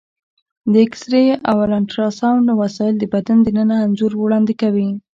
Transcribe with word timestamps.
د 0.71 0.73
ایکسرې 0.83 1.25
او 1.49 1.55
الټراساونډ 1.65 2.47
وسایل 2.61 2.95
د 2.99 3.05
بدن 3.13 3.37
دننه 3.45 3.75
انځور 3.85 4.11
وړاندې 4.17 4.53
کوي. 4.61 4.89